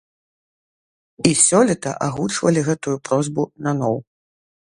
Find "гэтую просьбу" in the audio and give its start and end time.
2.69-3.41